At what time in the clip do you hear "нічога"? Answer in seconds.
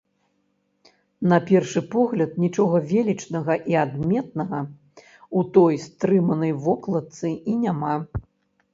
2.45-2.81